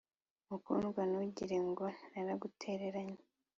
Mukundwa 0.47 1.01
ntugire 1.09 1.57
ngo 1.69 1.85
naragutereranye 2.11 3.21